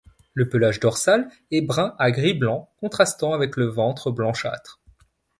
[0.33, 4.81] Le pelage dorsal est brun à gris-blanc contrastant avec le ventre blanchâtre.